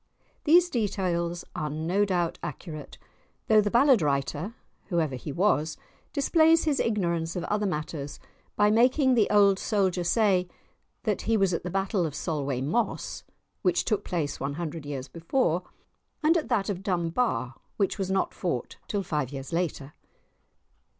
These 0.45 0.71
details 0.71 1.45
are 1.55 1.69
no 1.69 2.05
doubt 2.05 2.39
accurate; 2.41 2.97
though 3.45 3.61
the 3.61 3.69
ballad 3.69 4.01
writer 4.01 4.55
(whoever 4.87 5.13
he 5.15 5.31
was) 5.31 5.77
displays 6.11 6.63
his 6.63 6.79
ignorance 6.79 7.35
of 7.35 7.43
other 7.43 7.67
matters 7.67 8.19
by 8.55 8.71
making 8.71 9.13
the 9.13 9.29
old 9.29 9.59
soldier 9.59 10.03
say 10.03 10.47
that 11.03 11.21
he 11.29 11.37
was 11.37 11.53
at 11.53 11.61
the 11.61 11.69
battle 11.69 12.07
of 12.07 12.15
Solway 12.15 12.61
Moss 12.61 13.23
(which 13.61 13.85
took 13.85 14.03
place 14.03 14.39
one 14.39 14.55
hundred 14.55 14.87
years 14.87 15.07
before) 15.07 15.61
and 16.23 16.35
at 16.35 16.49
that 16.49 16.67
of 16.67 16.81
Dunbar, 16.81 17.53
which 17.77 17.99
was 17.99 18.09
not 18.09 18.33
fought 18.33 18.77
till 18.87 19.03
five 19.03 19.31
years 19.31 19.53
later! 19.53 19.93